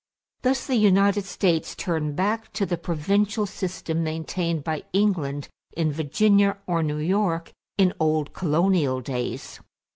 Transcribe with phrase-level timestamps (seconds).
[0.41, 6.57] Thus the United States turned back to the provincial system maintained by England in Virginia
[6.65, 9.59] or New York in old colonial days.